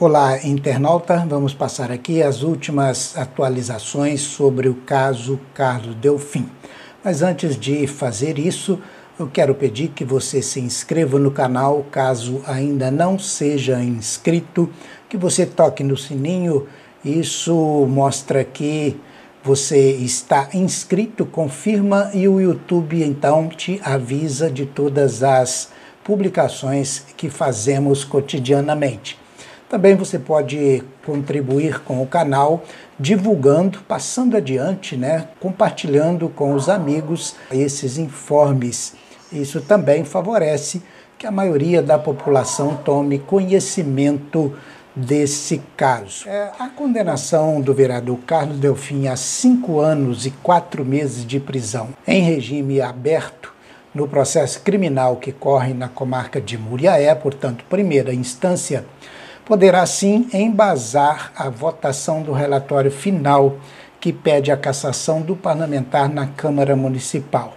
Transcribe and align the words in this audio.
Olá, 0.00 0.46
internauta. 0.46 1.26
Vamos 1.28 1.52
passar 1.52 1.90
aqui 1.90 2.22
as 2.22 2.44
últimas 2.44 3.18
atualizações 3.18 4.20
sobre 4.20 4.68
o 4.68 4.74
caso 4.74 5.40
Carlos 5.52 5.96
Delfim. 5.96 6.48
Mas 7.02 7.20
antes 7.20 7.58
de 7.58 7.84
fazer 7.88 8.38
isso, 8.38 8.78
eu 9.18 9.26
quero 9.26 9.56
pedir 9.56 9.88
que 9.88 10.04
você 10.04 10.40
se 10.40 10.60
inscreva 10.60 11.18
no 11.18 11.32
canal, 11.32 11.84
caso 11.90 12.40
ainda 12.46 12.92
não 12.92 13.18
seja 13.18 13.82
inscrito, 13.82 14.70
que 15.08 15.16
você 15.16 15.44
toque 15.44 15.82
no 15.82 15.96
sininho. 15.96 16.68
Isso 17.04 17.52
mostra 17.88 18.44
que 18.44 18.96
você 19.42 19.90
está 19.94 20.48
inscrito, 20.54 21.26
confirma 21.26 22.12
e 22.14 22.28
o 22.28 22.40
YouTube 22.40 23.02
então 23.02 23.48
te 23.48 23.80
avisa 23.82 24.48
de 24.48 24.64
todas 24.64 25.24
as 25.24 25.72
publicações 26.04 27.04
que 27.16 27.28
fazemos 27.28 28.04
cotidianamente. 28.04 29.17
Também 29.68 29.94
você 29.94 30.18
pode 30.18 30.82
contribuir 31.04 31.80
com 31.80 32.02
o 32.02 32.06
canal, 32.06 32.64
divulgando, 32.98 33.80
passando 33.86 34.36
adiante, 34.36 34.96
né, 34.96 35.28
compartilhando 35.38 36.28
com 36.30 36.54
os 36.54 36.68
amigos 36.70 37.36
esses 37.52 37.98
informes. 37.98 38.94
Isso 39.30 39.60
também 39.60 40.04
favorece 40.04 40.82
que 41.18 41.26
a 41.26 41.30
maioria 41.30 41.82
da 41.82 41.98
população 41.98 42.76
tome 42.76 43.18
conhecimento 43.18 44.54
desse 44.96 45.60
caso. 45.76 46.28
É, 46.28 46.50
a 46.58 46.68
condenação 46.68 47.60
do 47.60 47.74
vereador 47.74 48.18
Carlos 48.26 48.58
Delfim 48.58 49.06
a 49.06 49.16
cinco 49.16 49.80
anos 49.80 50.26
e 50.26 50.30
quatro 50.30 50.84
meses 50.84 51.26
de 51.26 51.38
prisão 51.38 51.90
em 52.06 52.22
regime 52.22 52.80
aberto 52.80 53.52
no 53.94 54.08
processo 54.08 54.60
criminal 54.60 55.16
que 55.16 55.32
corre 55.32 55.74
na 55.74 55.88
comarca 55.88 56.40
de 56.40 56.56
Muriaé, 56.56 57.14
portanto, 57.14 57.64
primeira 57.68 58.14
instância, 58.14 58.84
poderá 59.48 59.86
sim 59.86 60.28
embasar 60.34 61.32
a 61.34 61.48
votação 61.48 62.22
do 62.22 62.32
relatório 62.32 62.90
final 62.90 63.56
que 63.98 64.12
pede 64.12 64.52
a 64.52 64.58
cassação 64.58 65.22
do 65.22 65.34
parlamentar 65.34 66.06
na 66.06 66.26
Câmara 66.26 66.76
Municipal. 66.76 67.54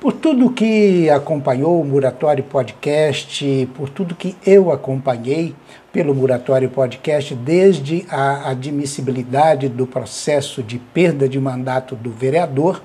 Por 0.00 0.12
tudo 0.12 0.52
que 0.52 1.10
acompanhou 1.10 1.80
o 1.80 1.84
Muratório 1.84 2.44
Podcast, 2.44 3.68
por 3.74 3.88
tudo 3.88 4.14
que 4.14 4.36
eu 4.46 4.70
acompanhei 4.70 5.52
pelo 5.92 6.14
Muratório 6.14 6.70
Podcast, 6.70 7.34
desde 7.34 8.06
a 8.08 8.50
admissibilidade 8.50 9.68
do 9.68 9.88
processo 9.88 10.62
de 10.62 10.78
perda 10.78 11.28
de 11.28 11.40
mandato 11.40 11.96
do 11.96 12.12
vereador, 12.12 12.80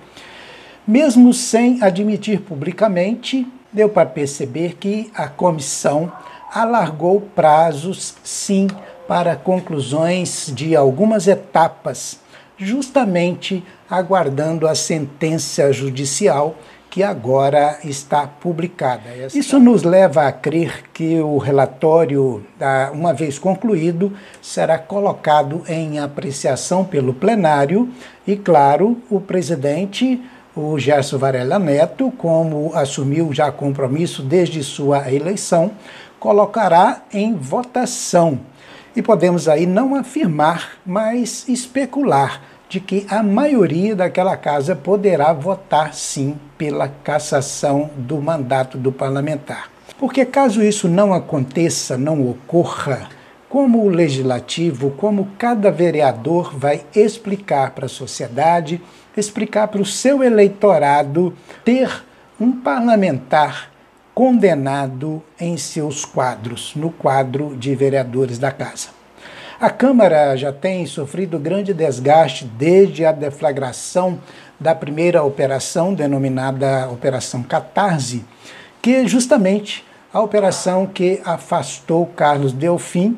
mesmo 0.87 1.31
sem 1.31 1.83
admitir 1.83 2.41
publicamente, 2.41 3.47
deu 3.71 3.87
para 3.87 4.09
perceber 4.09 4.77
que 4.79 5.11
a 5.13 5.27
comissão 5.27 6.11
alargou 6.53 7.21
prazos, 7.35 8.15
sim, 8.23 8.67
para 9.07 9.35
conclusões 9.35 10.51
de 10.53 10.75
algumas 10.75 11.27
etapas, 11.27 12.19
justamente 12.57 13.63
aguardando 13.89 14.67
a 14.67 14.75
sentença 14.75 15.71
judicial 15.73 16.55
que 16.89 17.03
agora 17.03 17.77
está 17.83 18.25
publicada. 18.25 19.09
Isso 19.33 19.59
nos 19.59 19.83
leva 19.83 20.27
a 20.27 20.31
crer 20.31 20.85
que 20.91 21.19
o 21.19 21.37
relatório, 21.37 22.43
uma 22.91 23.13
vez 23.13 23.37
concluído, 23.37 24.11
será 24.41 24.77
colocado 24.77 25.63
em 25.67 25.99
apreciação 25.99 26.83
pelo 26.83 27.13
plenário 27.13 27.89
e, 28.25 28.35
claro, 28.35 28.97
o 29.09 29.21
presidente, 29.21 30.19
o 30.55 30.79
Gerson 30.79 31.19
Varela 31.19 31.59
Neto, 31.59 32.11
como 32.17 32.71
assumiu 32.73 33.31
já 33.31 33.51
compromisso 33.51 34.23
desde 34.23 34.63
sua 34.63 35.11
eleição, 35.13 35.71
colocará 36.19 37.03
em 37.13 37.35
votação. 37.35 38.39
E 38.95 39.01
podemos 39.01 39.47
aí 39.47 39.65
não 39.65 39.95
afirmar, 39.95 40.77
mas 40.85 41.47
especular 41.47 42.41
de 42.67 42.79
que 42.79 43.05
a 43.09 43.23
maioria 43.23 43.95
daquela 43.95 44.37
casa 44.37 44.75
poderá 44.75 45.33
votar 45.33 45.93
sim 45.93 46.37
pela 46.57 46.87
cassação 46.87 47.89
do 47.97 48.21
mandato 48.21 48.77
do 48.77 48.91
parlamentar. 48.91 49.71
Porque 49.97 50.23
caso 50.23 50.61
isso 50.61 50.87
não 50.87 51.13
aconteça, 51.13 51.97
não 51.97 52.29
ocorra, 52.29 53.09
como 53.49 53.83
o 53.83 53.89
legislativo, 53.89 54.91
como 54.91 55.29
cada 55.37 55.71
vereador 55.71 56.55
vai 56.55 56.85
explicar 56.95 57.71
para 57.71 57.87
a 57.87 57.89
sociedade, 57.89 58.79
explicar 59.17 59.67
para 59.67 59.81
o 59.81 59.85
seu 59.85 60.23
eleitorado 60.23 61.33
ter 61.65 62.05
um 62.39 62.51
parlamentar 62.51 63.71
condenado 64.19 65.23
em 65.39 65.55
seus 65.55 66.03
quadros, 66.03 66.73
no 66.75 66.91
quadro 66.91 67.55
de 67.55 67.73
vereadores 67.73 68.37
da 68.37 68.51
casa. 68.51 68.89
A 69.57 69.69
Câmara 69.69 70.35
já 70.35 70.51
tem 70.51 70.85
sofrido 70.85 71.39
grande 71.39 71.73
desgaste 71.73 72.43
desde 72.43 73.05
a 73.05 73.13
deflagração 73.13 74.19
da 74.59 74.75
primeira 74.75 75.23
operação, 75.23 75.93
denominada 75.93 76.89
Operação 76.91 77.41
Catarse, 77.41 78.25
que 78.81 78.93
é 78.93 79.07
justamente 79.07 79.85
a 80.11 80.21
operação 80.21 80.85
que 80.85 81.21
afastou 81.23 82.05
Carlos 82.05 82.51
Delfim 82.51 83.17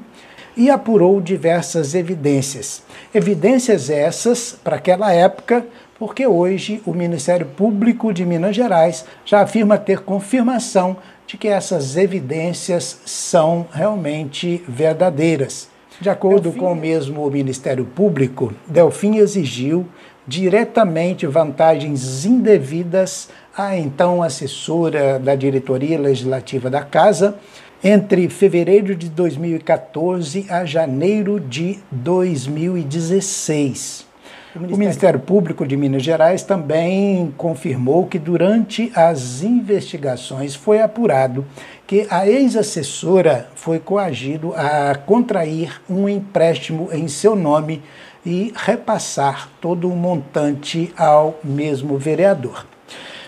e 0.56 0.70
apurou 0.70 1.20
diversas 1.20 1.96
evidências. 1.96 2.84
Evidências 3.12 3.90
essas, 3.90 4.56
para 4.64 4.76
aquela 4.76 5.12
época, 5.12 5.66
porque 6.02 6.26
hoje 6.26 6.82
o 6.84 6.96
Ministério 6.96 7.46
Público 7.46 8.12
de 8.12 8.26
Minas 8.26 8.56
Gerais 8.56 9.06
já 9.24 9.42
afirma 9.42 9.78
ter 9.78 10.00
confirmação 10.00 10.98
de 11.28 11.38
que 11.38 11.48
essas 11.48 11.96
evidências 11.96 13.02
são 13.06 13.68
realmente 13.72 14.64
verdadeiras. 14.68 15.70
De 16.00 16.10
acordo 16.10 16.54
com 16.54 16.72
o 16.72 16.76
mesmo 16.76 17.30
Ministério 17.30 17.86
Público, 17.86 18.52
Delfim 18.66 19.18
exigiu 19.18 19.86
diretamente 20.28 21.28
vantagens 21.28 22.26
indevidas 22.26 23.30
à 23.56 23.78
então 23.78 24.24
assessora 24.24 25.20
da 25.20 25.36
diretoria 25.36 26.00
legislativa 26.00 26.68
da 26.68 26.82
Casa 26.82 27.36
entre 27.84 28.28
fevereiro 28.28 28.96
de 28.96 29.08
2014 29.08 30.48
a 30.50 30.66
janeiro 30.66 31.40
de 31.40 31.78
2016. 31.92 34.10
O 34.54 34.60
Ministério... 34.60 34.76
o 34.76 34.80
Ministério 34.80 35.20
Público 35.20 35.66
de 35.66 35.78
Minas 35.78 36.04
Gerais 36.04 36.44
também 36.44 37.34
confirmou 37.38 38.06
que 38.06 38.20
durante 38.20 38.92
as 38.94 39.44
investigações 39.44 40.56
foi 40.56 40.82
apurado 40.82 41.46
que 41.88 42.06
a 42.10 42.28
ex-assessora 42.28 43.48
foi 43.56 43.80
coagido 43.80 44.54
a 44.56 44.94
contrair 44.96 45.82
um 45.90 46.08
empréstimo 46.08 46.90
em 46.92 47.08
seu 47.08 47.34
nome 47.34 47.82
e 48.26 48.54
repassar 48.56 49.50
todo 49.62 49.90
o 49.90 49.96
montante 49.96 50.94
ao 50.98 51.40
mesmo 51.42 51.98
vereador. 51.98 52.66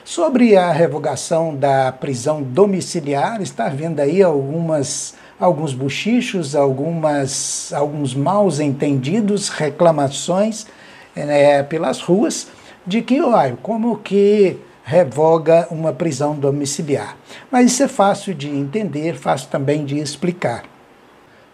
Sobre 0.03 0.57
a 0.57 0.73
revogação 0.73 1.55
da 1.55 1.89
prisão 1.93 2.43
domiciliar, 2.43 3.41
está 3.41 3.69
vendo 3.69 4.01
aí 4.01 4.21
algumas 4.21 5.15
alguns 5.39 5.73
buchichos, 5.73 6.53
algumas 6.53 7.71
alguns 7.73 8.13
maus 8.13 8.59
entendidos, 8.59 9.47
reclamações 9.47 10.67
né, 11.15 11.63
pelas 11.63 12.01
ruas 12.01 12.47
de 12.85 13.01
que, 13.01 13.21
olha, 13.21 13.57
como 13.61 13.97
que 13.97 14.57
revoga 14.83 15.67
uma 15.71 15.93
prisão 15.93 16.35
domiciliar. 16.35 17.15
Mas 17.49 17.71
isso 17.71 17.83
é 17.83 17.87
fácil 17.87 18.33
de 18.33 18.49
entender, 18.49 19.15
fácil 19.15 19.49
também 19.49 19.85
de 19.85 19.97
explicar. 19.97 20.63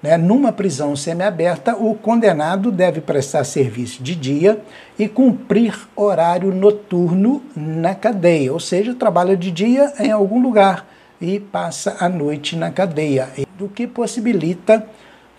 Né? 0.02 0.18
Numa 0.18 0.52
prisão 0.52 0.96
semiaberta, 0.96 1.76
o 1.76 1.94
condenado 1.94 2.72
deve 2.72 3.02
prestar 3.02 3.44
serviço 3.44 4.02
de 4.02 4.16
dia 4.16 4.60
e 4.98 5.08
cumprir 5.08 5.78
horário 5.96 6.54
noturno 6.54 7.44
na 7.56 7.94
cadeia, 7.94 8.52
ou 8.52 8.60
seja, 8.60 8.96
trabalha 8.96 9.38
de 9.38 9.52
dia 9.52 9.94
em 10.00 10.12
algum 10.12 10.42
lugar 10.42 10.88
e 11.22 11.40
passa 11.40 11.98
a 12.00 12.08
noite 12.08 12.56
na 12.56 12.72
cadeia, 12.72 13.28
o 13.60 13.68
que 13.68 13.86
possibilita 13.86 14.88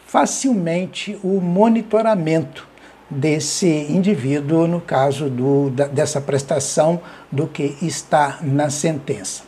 facilmente 0.07 1.19
o 1.25 1.41
monitoramento 1.41 2.70
desse 3.11 3.67
indivíduo, 3.67 4.67
no 4.67 4.81
caso 4.81 5.29
do, 5.29 5.71
da, 5.71 5.87
dessa 5.87 6.21
prestação 6.21 7.01
do 7.31 7.47
que 7.47 7.77
está 7.83 8.39
na 8.43 8.71
sentença. 8.71 9.43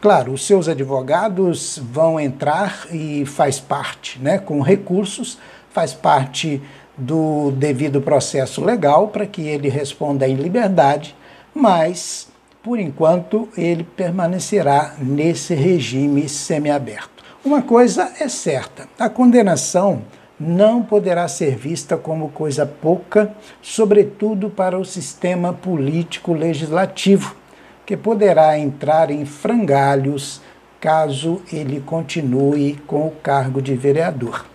Claro, 0.00 0.32
os 0.32 0.46
seus 0.46 0.68
advogados 0.68 1.78
vão 1.92 2.18
entrar 2.18 2.86
e 2.90 3.26
faz 3.26 3.60
parte, 3.60 4.18
né, 4.18 4.38
com 4.38 4.60
recursos, 4.62 5.38
faz 5.70 5.92
parte 5.92 6.62
do 6.96 7.50
devido 7.52 8.00
processo 8.00 8.64
legal 8.64 9.08
para 9.08 9.26
que 9.26 9.42
ele 9.42 9.68
responda 9.68 10.26
em 10.26 10.34
liberdade, 10.34 11.14
mas, 11.54 12.28
por 12.62 12.78
enquanto, 12.78 13.48
ele 13.56 13.84
permanecerá 13.84 14.94
nesse 14.98 15.54
regime 15.54 16.28
semiaberto. 16.28 17.22
Uma 17.44 17.62
coisa 17.62 18.12
é 18.20 18.28
certa: 18.28 18.88
a 18.98 19.08
condenação 19.08 20.02
não 20.40 20.82
poderá 20.82 21.28
ser 21.28 21.54
vista 21.54 21.98
como 21.98 22.30
coisa 22.30 22.64
pouca, 22.64 23.34
sobretudo 23.60 24.48
para 24.48 24.78
o 24.78 24.84
sistema 24.84 25.52
político 25.52 26.32
legislativo, 26.32 27.36
que 27.84 27.94
poderá 27.94 28.58
entrar 28.58 29.10
em 29.10 29.26
frangalhos 29.26 30.40
caso 30.80 31.42
ele 31.52 31.80
continue 31.80 32.80
com 32.86 33.06
o 33.06 33.10
cargo 33.10 33.60
de 33.60 33.74
vereador. 33.74 34.46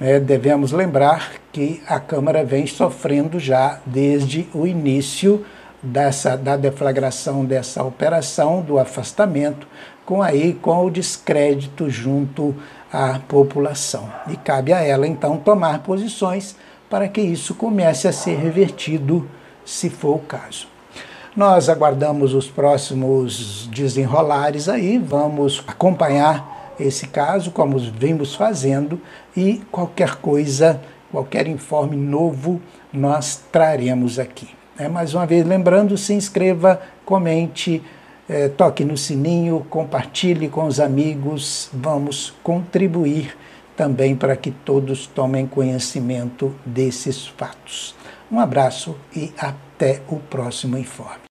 É, 0.00 0.18
devemos 0.18 0.72
lembrar 0.72 1.32
que 1.52 1.82
a 1.86 2.00
Câmara 2.00 2.42
vem 2.42 2.66
sofrendo 2.66 3.38
já 3.38 3.80
desde 3.84 4.48
o 4.54 4.66
início 4.66 5.44
dessa, 5.82 6.36
da 6.36 6.56
deflagração 6.56 7.44
dessa 7.44 7.82
operação, 7.82 8.62
do 8.62 8.78
afastamento, 8.78 9.66
com 10.08 10.22
aí 10.22 10.54
com 10.54 10.86
o 10.86 10.90
descrédito 10.90 11.90
junto 11.90 12.54
à 12.90 13.18
população. 13.18 14.10
E 14.26 14.38
cabe 14.38 14.72
a 14.72 14.80
ela 14.80 15.06
então 15.06 15.36
tomar 15.36 15.82
posições 15.82 16.56
para 16.88 17.06
que 17.08 17.20
isso 17.20 17.54
comece 17.54 18.08
a 18.08 18.12
ser 18.12 18.38
revertido, 18.38 19.28
se 19.66 19.90
for 19.90 20.16
o 20.16 20.20
caso. 20.20 20.66
Nós 21.36 21.68
aguardamos 21.68 22.32
os 22.32 22.48
próximos 22.48 23.66
desenrolares 23.66 24.66
aí, 24.66 24.96
vamos 24.96 25.62
acompanhar 25.66 26.72
esse 26.80 27.06
caso, 27.08 27.50
como 27.50 27.78
vimos 27.78 28.34
fazendo, 28.34 28.98
e 29.36 29.60
qualquer 29.70 30.14
coisa, 30.14 30.80
qualquer 31.12 31.46
informe 31.46 31.98
novo, 31.98 32.62
nós 32.90 33.42
traremos 33.52 34.18
aqui. 34.18 34.48
É, 34.78 34.88
mais 34.88 35.12
uma 35.12 35.26
vez, 35.26 35.46
lembrando, 35.46 35.98
se 35.98 36.14
inscreva, 36.14 36.80
comente, 37.04 37.82
é, 38.28 38.48
toque 38.48 38.84
no 38.84 38.96
sininho, 38.96 39.66
compartilhe 39.70 40.48
com 40.48 40.66
os 40.66 40.80
amigos, 40.80 41.70
vamos 41.72 42.34
contribuir 42.42 43.36
também 43.76 44.16
para 44.16 44.36
que 44.36 44.50
todos 44.50 45.06
tomem 45.06 45.46
conhecimento 45.46 46.54
desses 46.66 47.26
fatos. 47.26 47.94
Um 48.30 48.40
abraço 48.40 48.96
e 49.14 49.32
até 49.38 50.02
o 50.08 50.16
próximo 50.16 50.76
informe. 50.76 51.27